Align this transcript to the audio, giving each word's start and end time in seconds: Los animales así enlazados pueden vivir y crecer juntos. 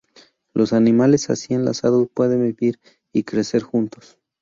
Los 0.55 0.73
animales 0.73 1.29
así 1.29 1.53
enlazados 1.53 2.07
pueden 2.11 2.41
vivir 2.41 2.79
y 3.13 3.21
crecer 3.21 3.61
juntos. 3.61 4.17